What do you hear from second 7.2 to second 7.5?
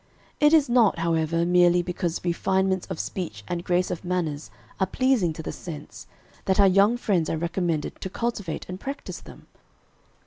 are